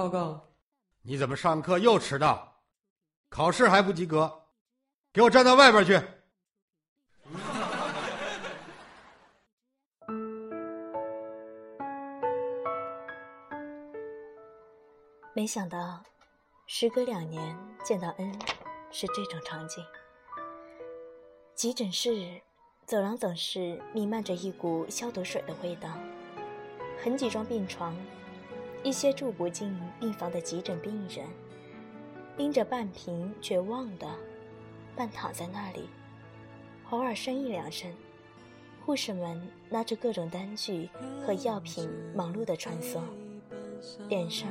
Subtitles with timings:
[0.00, 0.48] 报告。
[1.02, 2.62] 你怎么上课又迟到？
[3.28, 4.44] 考试还不及格？
[5.12, 6.00] 给我站到外边去！
[15.34, 16.02] 没想到，
[16.66, 17.54] 时隔两年
[17.84, 18.32] 见到恩，
[18.90, 19.84] 是这种场景。
[21.54, 22.40] 急诊室
[22.86, 25.90] 走廊总是弥漫着一股消毒水的味道，
[27.04, 27.94] 很几张病床，
[28.82, 31.26] 一些住不进病房的急诊病人，
[32.36, 34.06] 拎着半瓶绝望的，
[34.96, 35.88] 半躺在那里，
[36.90, 37.90] 偶尔呻吟两声。
[38.84, 40.88] 护士们拿着各种单据
[41.24, 43.00] 和药品，忙碌的穿梭，
[44.08, 44.48] 脸上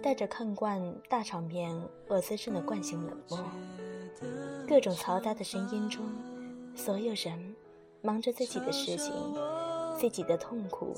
[0.00, 1.74] 带着看惯大场面
[2.08, 3.44] 俄斯症的惯性冷漠。
[4.68, 6.06] 各种嘈杂的声音中，
[6.76, 7.56] 所有人
[8.00, 9.12] 忙着自己的事情，
[10.00, 10.94] 自己的痛苦，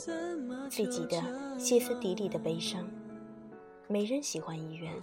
[0.70, 1.20] 自己的
[1.58, 2.86] 歇斯底里的悲伤。
[3.88, 4.94] 没人喜欢医院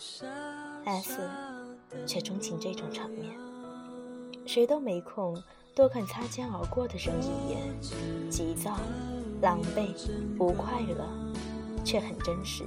[0.85, 1.19] ，S
[2.07, 3.35] 却钟情这种场面。
[4.45, 5.43] 谁都没空
[5.75, 8.77] 多看擦肩而过的人一眼，急躁、
[9.41, 9.89] 狼狈、
[10.37, 11.05] 不快乐，
[11.83, 12.63] 却很真实。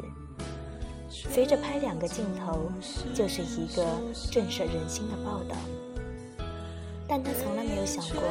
[1.08, 2.70] 随着拍两个镜头，
[3.14, 3.86] 就是一个
[4.30, 5.56] 震慑人心的报道。
[7.08, 8.22] 但他从来没有想过，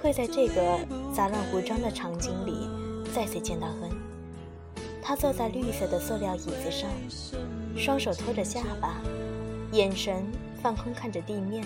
[0.00, 0.78] 会在这个
[1.14, 2.68] 杂乱无章的场景里
[3.14, 3.90] 再次见到恩。
[5.02, 6.90] 他坐在绿色的塑料椅子上，
[7.76, 9.00] 双手托着下巴，
[9.72, 10.24] 眼神
[10.62, 11.64] 放空看着地面，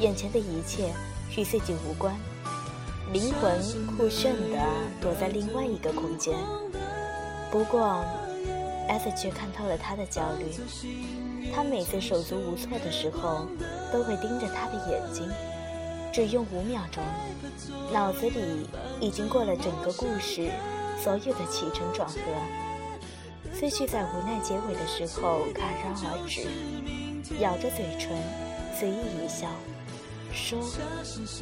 [0.00, 0.92] 眼前的一切
[1.36, 2.14] 与自己无关，
[3.12, 3.60] 灵魂
[3.96, 4.58] 酷炫地
[5.00, 6.34] 躲在另外一个空间。
[7.50, 8.04] 不过。
[8.90, 10.46] S 却看透了他的焦虑，
[11.54, 13.46] 他每次手足无措的时候，
[13.92, 15.28] 都会盯着他的眼睛，
[16.12, 17.02] 只用五秒钟，
[17.92, 18.68] 脑子里
[19.00, 20.50] 已经过了整个故事
[21.02, 22.18] 所有的起承转合，
[23.54, 26.48] 思绪在无奈结尾的时候戛然而止，
[27.40, 28.16] 咬着嘴唇，
[28.76, 29.48] 随意一笑，
[30.32, 30.58] 说：“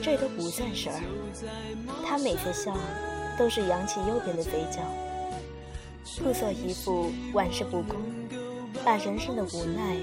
[0.02, 1.00] 这都不算事儿。”
[2.04, 2.76] 他每次笑，
[3.38, 4.80] 都是扬起右边的嘴角。
[6.22, 7.96] 故作一副玩世不恭，
[8.84, 9.96] 把人生的无奈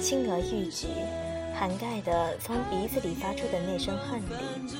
[0.00, 0.86] 轻而易举
[1.58, 4.70] 涵盖的从鼻子里发出的那声恨里，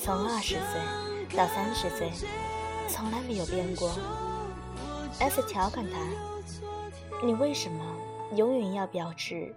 [0.00, 2.10] 从二十岁到三十岁，
[2.88, 3.94] 从来没有变过。
[5.20, 5.98] S 调侃他
[7.22, 7.84] ：“你为什么
[8.34, 9.54] 永远要表示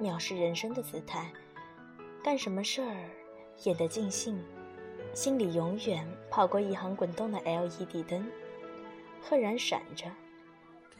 [0.00, 1.30] 藐视人生的姿态？
[2.24, 2.96] 干什么事儿
[3.62, 4.36] 演得尽兴，
[5.14, 8.26] 心里永远跑过一行滚动的 LED 灯。”
[9.22, 10.06] 赫然闪着，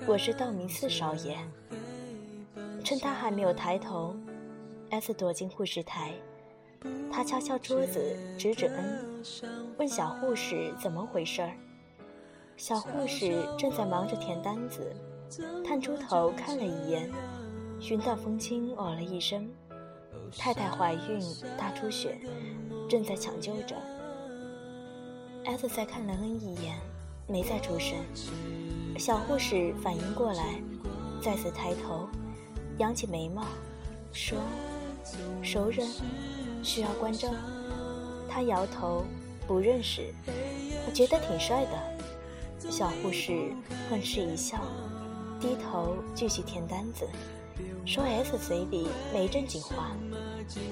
[0.07, 1.37] 我是道明寺少爷。
[2.85, 4.15] 趁他还没有抬头
[4.93, 6.13] ，S 躲进护士台。
[7.11, 9.25] 他敲敲桌子，指指恩，
[9.79, 11.53] 问小护士怎么回事儿。
[12.57, 14.95] 小护士正在忙着填单子，
[15.65, 17.11] 探出头看了一眼，
[17.91, 19.49] 云淡风轻哦了一声
[20.39, 21.21] ：“太太怀孕，
[21.57, 22.19] 大出血，
[22.89, 23.75] 正在抢救着。
[25.45, 26.79] ”S 再看了恩一眼。
[27.29, 27.97] 没再出声，
[28.99, 30.61] 小护士反应过来，
[31.23, 32.09] 再次抬头，
[32.79, 33.47] 扬起眉毛，
[34.13, 34.37] 说
[35.43, 35.87] ：“熟人，
[36.63, 37.29] 需要关照。”
[38.29, 39.05] 他摇头，
[39.47, 40.13] 不认识。
[40.87, 42.71] 我觉得挺帅的。
[42.71, 43.53] 小护士
[43.91, 44.59] 哼斥一笑，
[45.41, 47.07] 低头继续填单子，
[47.85, 49.91] 说：“S 嘴里没正经话，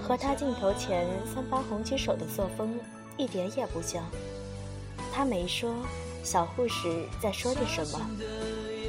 [0.00, 2.78] 和他镜头前三八红旗手的作风
[3.16, 4.04] 一点也不像。”
[5.12, 5.74] 他没说。
[6.22, 8.10] 小护士在说着什么，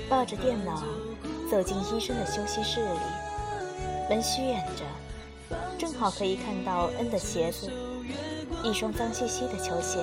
[0.10, 0.84] 抱着电脑
[1.50, 3.00] 走进医生的休息室里，
[4.10, 4.84] 门虚掩着，
[5.82, 7.68] 正好可以看到恩的鞋子，
[8.64, 9.98] 一双脏兮兮的球鞋，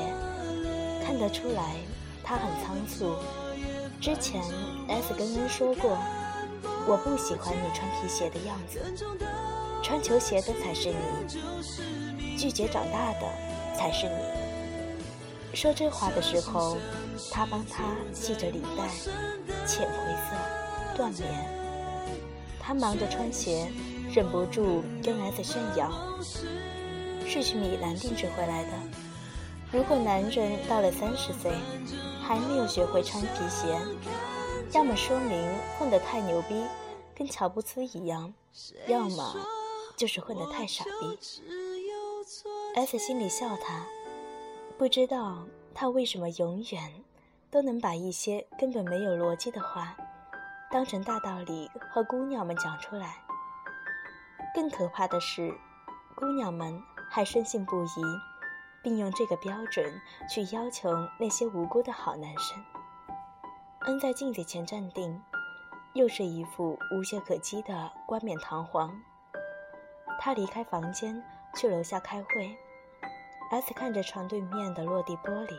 [1.06, 1.76] 看得出来
[2.24, 3.14] 他很仓促。
[4.00, 4.42] 之前
[4.88, 5.96] S 跟恩说过，
[6.84, 8.80] 我不喜欢你穿皮鞋的样子，
[9.80, 13.28] 穿球鞋的才是你，拒绝长大的
[13.76, 15.56] 才是你。
[15.56, 16.76] 说这话的时候，
[17.30, 18.88] 他帮他系着领带，
[19.64, 21.56] 浅灰色缎棉。
[22.60, 23.70] 他忙着穿鞋，
[24.12, 25.90] 忍不住跟 S 炫耀
[27.26, 28.70] ：“是去米兰定制回来的。”
[29.70, 31.52] 如果男人到了三十岁
[32.22, 33.78] 还没有学会穿皮鞋，
[34.72, 35.46] 要么说明
[35.78, 36.64] 混得太牛逼，
[37.14, 38.32] 跟乔布斯一样；
[38.86, 39.36] 要么
[39.94, 41.18] 就是混得太傻逼。
[42.76, 43.84] S 心里笑他。
[44.78, 45.44] 不知道
[45.74, 47.04] 他为什么永远
[47.50, 49.96] 都能把一些根本没有逻辑的话
[50.70, 53.22] 当成大道理和姑娘们讲出来。
[54.58, 55.56] 更可怕的是，
[56.16, 58.02] 姑娘们还深信不疑，
[58.82, 62.60] 并用这个标准去要求那些无辜的好男生。
[63.82, 65.22] 恩在镜子前站定，
[65.92, 69.00] 又是一副无懈可击的冠冕堂皇。
[70.18, 71.22] 他离开房间，
[71.54, 72.58] 去楼下开会。
[73.52, 75.54] S 看着床对面的落地玻璃，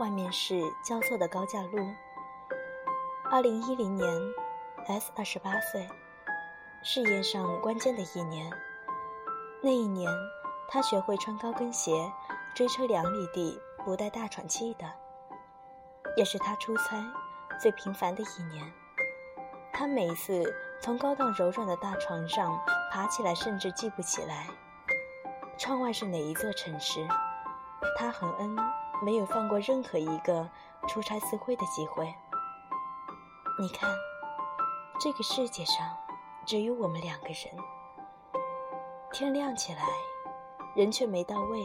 [0.00, 1.78] 外面是交错的高架路。
[3.30, 4.04] 二零一零年
[4.88, 5.88] ，S 二十八岁，
[6.82, 8.50] 事业上关键的一年。
[9.60, 10.10] 那一年，
[10.68, 11.92] 他学会穿高跟鞋，
[12.54, 14.86] 追车两里地不带大喘气的，
[16.16, 17.04] 也是他出差
[17.60, 18.72] 最频繁的一年。
[19.72, 22.58] 他每次从高档柔软的大床上
[22.92, 24.46] 爬起来，甚至记不起来。
[25.58, 27.06] 窗外是哪一座城市？
[27.98, 28.56] 他和恩
[29.02, 30.48] 没有放过任何一个
[30.86, 32.14] 出差私会的机会。
[33.58, 33.90] 你看，
[35.00, 35.96] 这个世界上
[36.48, 37.54] 只有我们两个人。
[39.12, 39.82] 天亮起来，
[40.74, 41.62] 人却没到位，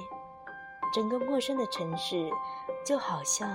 [0.93, 2.29] 整个陌生的城市
[2.85, 3.49] 就好像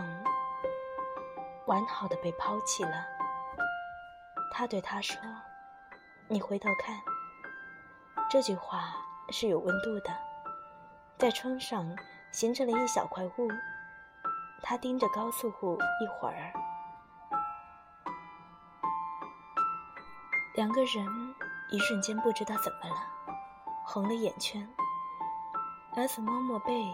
[1.67, 3.05] 完好的被抛弃了。
[4.51, 5.21] 他对他说
[6.29, 6.99] ：“你回头看。”
[8.31, 8.97] 这句话
[9.29, 10.11] 是有温度的。
[11.19, 11.95] 在窗上
[12.33, 13.49] 形成了一小块雾，
[14.63, 16.55] 他盯着高速路一会儿，
[20.59, 21.07] 两个人
[21.71, 22.97] 一瞬间不知道怎么了，
[23.85, 24.69] 红了眼圈。
[25.95, 26.85] S 摸摸被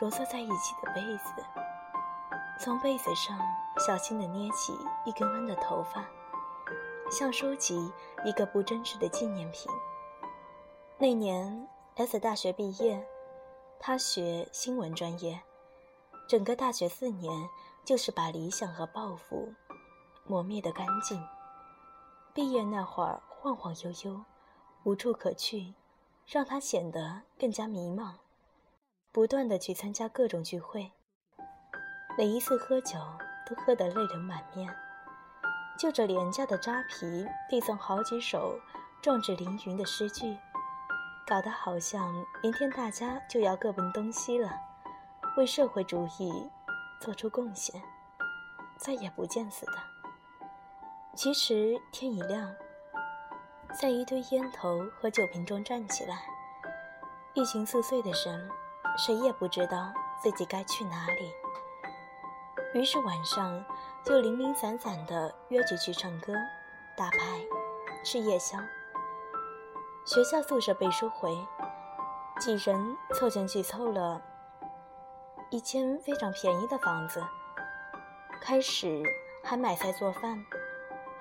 [0.00, 1.44] 揉搓在一起的被子，
[2.58, 3.38] 从被子上
[3.86, 4.72] 小心地捏起
[5.04, 6.06] 一根根的头发，
[7.10, 7.92] 像收集
[8.24, 9.70] 一个不真实的纪念品。
[10.96, 13.06] 那年 S 大学毕业。
[13.78, 15.42] 他学新闻专业，
[16.26, 17.30] 整个大学四年
[17.84, 19.52] 就是把理想和抱负
[20.24, 21.22] 磨灭得干净。
[22.36, 24.22] 毕业那会儿晃晃悠悠，
[24.82, 25.72] 无处可去，
[26.26, 28.12] 让他显得更加迷茫。
[29.10, 30.92] 不断的去参加各种聚会，
[32.18, 32.98] 每一次喝酒
[33.48, 34.70] 都喝得泪流满面，
[35.78, 38.60] 就着廉价的扎啤，递送好几首
[39.00, 40.36] 壮志凌云的诗句。
[41.26, 44.52] 搞得好像明天大家就要各奔东西了，
[45.38, 46.50] 为社会主义
[47.00, 47.82] 做出贡献，
[48.76, 49.95] 再也不见似的。
[51.16, 52.54] 其实天已亮，
[53.80, 56.26] 在一堆烟头和酒瓶中站起来，
[57.32, 58.50] 一群四岁的人，
[58.98, 59.90] 谁也不知道
[60.22, 61.32] 自己该去哪里。
[62.74, 63.64] 于是晚上
[64.04, 66.34] 就零零散散的约着去唱歌、
[66.94, 67.42] 打牌、
[68.04, 68.58] 吃夜宵。
[70.04, 71.34] 学校宿舍被收回，
[72.38, 74.20] 几人凑钱去凑了
[75.48, 77.24] 一间非常便宜的房子，
[78.38, 79.02] 开始
[79.42, 80.44] 还买菜做饭，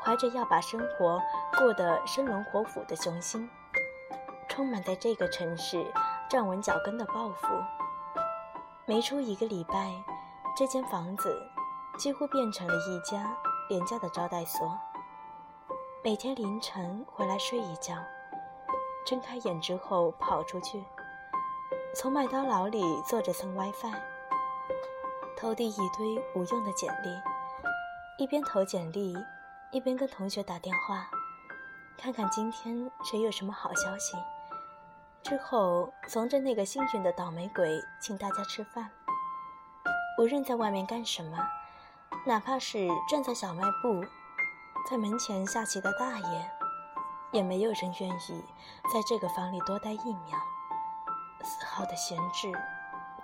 [0.06, 1.20] 怀着要把生活
[1.58, 3.50] 过得生龙活虎的雄心，
[4.48, 5.84] 充满在这个城市
[6.30, 7.48] 站稳脚跟的抱负。
[8.86, 9.92] 没出一个礼拜，
[10.56, 11.36] 这间房子
[11.98, 13.36] 几乎变成了一家
[13.68, 14.78] 廉价的招待所，
[16.04, 17.96] 每天凌晨回来睡一觉。
[19.08, 20.84] 睁开眼之后，跑出去，
[21.96, 23.94] 从麦当劳里坐着蹭 WiFi，
[25.36, 29.16] 投递一堆无用的简历，一边投简历，
[29.76, 31.10] 一边跟同学打电话，
[31.98, 34.16] 看看今天谁有什么好消息。
[35.22, 38.90] 之后怂着那个幸运的倒霉鬼，请大家吃饭。
[40.18, 41.38] 无论在外面干什么，
[42.26, 44.02] 哪怕是站在小卖部，
[44.90, 46.52] 在门前下棋的大爷。
[47.34, 48.46] 也没有人愿意
[48.94, 50.40] 在这个房里多待一秒，
[51.44, 52.50] 丝毫的闲置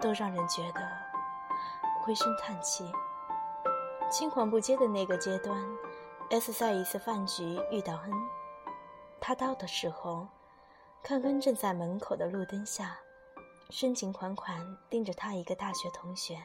[0.01, 0.81] 都让人觉得
[2.01, 2.91] 灰声叹气。
[4.10, 5.58] 青黄不接的那个阶段
[6.31, 8.11] ，S 在一次饭局遇到恩，
[9.19, 10.27] 他到的时候，
[11.03, 12.97] 看恩正在门口的路灯下，
[13.69, 16.41] 深情款款盯着他一个大学同学。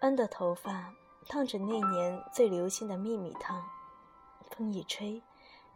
[0.00, 0.92] 恩的头发
[1.28, 3.64] 烫着那年最流行的秘密烫，
[4.50, 5.22] 风一吹。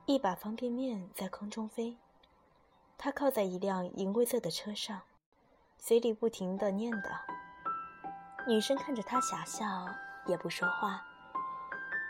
[0.07, 1.99] 一把方便面在空中飞，
[2.97, 5.03] 他靠在一辆银灰色的车上，
[5.79, 7.19] 嘴里不停地念叨。
[8.47, 9.65] 女生看着他傻笑，
[10.27, 11.05] 也不说话。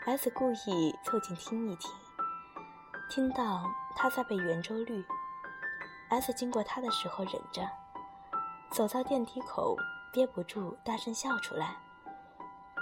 [0.09, 1.91] S 故意凑近听一听，
[3.09, 5.03] 听到他在背圆周率。
[6.07, 7.69] S 经过他的时候忍着，
[8.71, 9.75] 走到电梯口
[10.13, 11.75] 憋不住大声笑出来。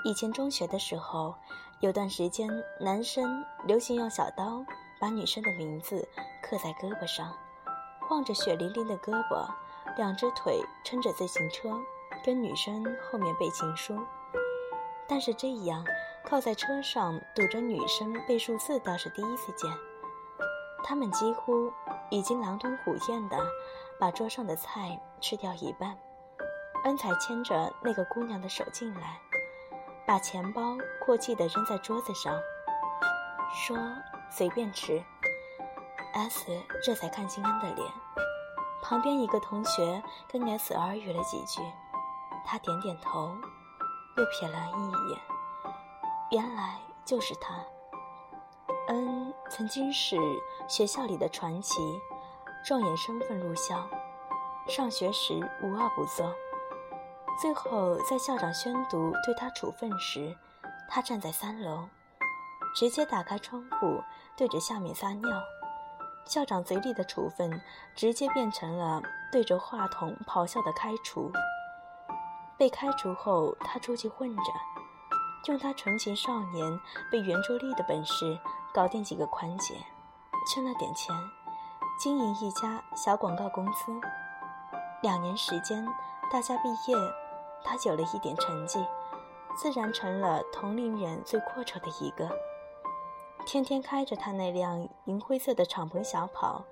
[0.04, 1.34] 以前中学的时候，
[1.80, 2.48] 有段时间
[2.80, 4.64] 男生流行用小刀。
[4.98, 6.08] 把女生的名字
[6.42, 7.36] 刻在胳膊上，
[8.08, 9.46] 晃着血淋淋的胳膊，
[9.98, 11.78] 两只腿撑着自行车，
[12.24, 14.00] 跟女生后面背情书。
[15.08, 15.86] 但是这样
[16.24, 19.72] 靠在车上堵着女生背数字倒是第一次见。
[20.84, 21.72] 他们几乎
[22.10, 23.38] 已经狼吞虎咽的
[24.00, 25.98] 把桌上的菜吃掉一半，
[26.84, 29.20] 恩才牵着那个姑娘的手进来，
[30.06, 32.40] 把钱包阔气的扔在桌子上。
[33.54, 33.78] 说
[34.30, 35.04] 随便吃。
[36.14, 36.46] S
[36.84, 37.88] 这才看清恩的脸。
[38.82, 41.62] 旁边一个同学跟 S 耳语了几句，
[42.46, 43.36] 他点点头，
[44.18, 45.20] 又瞥了一眼。
[46.32, 47.54] 原来就是他。
[48.88, 50.18] 恩曾经是
[50.68, 51.82] 学校里的传奇，
[52.64, 53.88] 状元身份入校，
[54.68, 56.34] 上学时无恶不作。
[57.42, 60.38] 最后在校长宣读对他处分时，
[60.88, 61.90] 他站在三楼，
[62.76, 64.02] 直接打开窗户
[64.38, 65.30] 对着下面撒尿。
[66.26, 67.62] 校长嘴里的处分，
[67.96, 71.32] 直接变成了对着话筒咆哮的开除。
[72.58, 74.44] 被开除后，他出去混着，
[75.48, 76.80] 用他纯情少年
[77.12, 78.40] 被圆周率的本事
[78.74, 79.76] 搞定几个款姐，
[80.48, 81.14] 圈了点钱，
[82.00, 83.92] 经营一家小广告公司。
[85.02, 85.86] 两年时间，
[86.32, 86.98] 大家毕业，
[87.64, 88.86] 他有了一点成绩，
[89.56, 92.30] 自然成了同龄人最阔绰的一个。
[93.46, 96.66] 天天开着他那辆银灰色的敞篷小跑，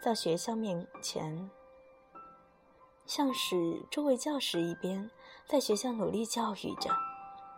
[0.00, 1.50] 在学校面前，
[3.10, 5.10] 像是周围教室一边，
[5.44, 6.96] 在学校努力教育着，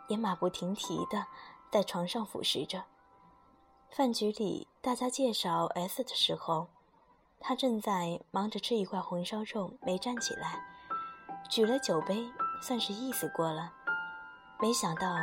[0.08, 1.26] 也马不停蹄的
[1.70, 2.84] 在床上俯视着。
[3.90, 6.68] 饭局里，大家介绍 S 的时候，
[7.38, 10.58] 他正在忙着吃一块红烧肉，没站起来，
[11.50, 12.26] 举了酒杯，
[12.62, 13.70] 算是意思过了。
[14.58, 15.14] 没想到。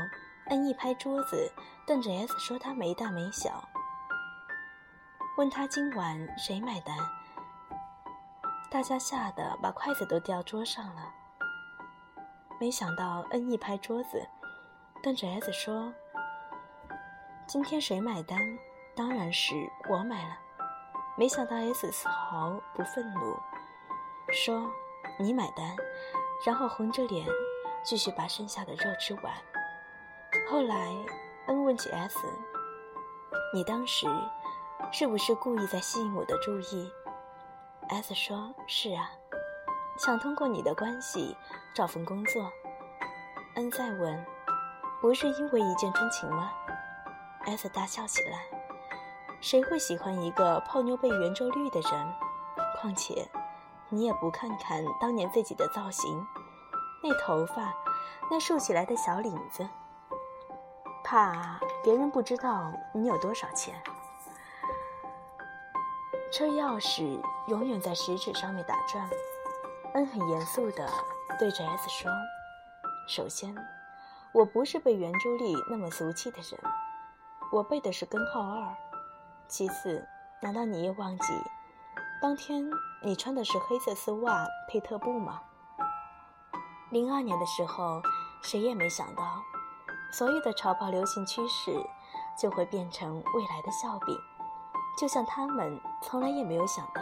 [0.50, 1.52] 恩一拍桌子，
[1.86, 3.70] 瞪着 S 说：“他没大没小。”
[5.38, 6.98] 问他今晚谁买单？
[8.72, 11.12] 大家吓得把筷子都掉桌上了。
[12.60, 14.22] 没想到恩一拍桌子，
[15.02, 15.92] 瞪着 S 说
[17.48, 18.40] ：“今天谁买单？
[18.96, 19.56] 当然是
[19.90, 20.38] 我买了。”
[21.18, 23.36] 没想到 S 丝毫不愤怒，
[24.32, 24.72] 说
[25.18, 25.76] ：“你买单。”
[26.46, 27.28] 然后红着脸
[27.84, 29.34] 继续把剩下的肉吃完。
[30.50, 30.96] 后来，
[31.48, 32.18] 恩问起 S：“
[33.52, 34.08] 你当时
[34.92, 36.92] 是不是故意在吸引我的注意
[37.90, 39.12] ？”S 说：“是啊，
[39.98, 41.36] 想通过你的关系
[41.74, 42.52] 找份工作。”
[43.56, 44.26] 恩再问
[45.02, 46.52] ：“不是因为一见钟情吗
[47.46, 48.44] ？”S 大笑起来
[49.42, 52.14] ：“谁会喜欢一个泡妞被圆周率的人？
[52.80, 53.28] 况且，
[53.90, 56.26] 你也不看看当年自己的造型，
[57.02, 57.74] 那头发，
[58.30, 59.68] 那竖起来的小领子。”
[61.04, 63.82] 怕别人不知道你有多少钱。
[66.32, 69.10] 车钥匙永远在食指上面打转。
[69.96, 70.88] 恩很严肃地
[71.40, 72.12] 对着 S 说
[73.10, 73.56] ：“首先，
[74.32, 76.60] 我不是背圆周率那么俗气的人，
[77.52, 78.76] 我背的是根号二。
[79.48, 80.08] 其次，
[80.42, 81.34] 难道你也忘记，
[82.22, 82.70] 当天
[83.02, 85.42] 你穿的是黑色丝袜配特步吗？
[86.92, 88.02] 零二年的时候，
[88.44, 89.42] 谁也没想到。”
[90.12, 91.72] 所有的潮跑流行趋势
[92.40, 94.18] 就会变成未来的笑柄，
[94.98, 97.02] 就像他们从来也没有想到，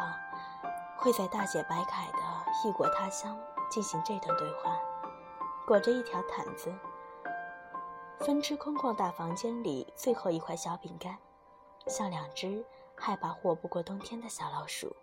[0.97, 2.19] 会在大姐白凯的
[2.63, 3.37] 异国他乡
[3.69, 4.77] 进行这段对话，
[5.65, 6.71] 裹着一条毯子，
[8.19, 11.17] 分吃空旷大房间里最后一块小饼干，
[11.87, 12.63] 像两只
[12.95, 14.95] 害怕活不过冬天的小老鼠。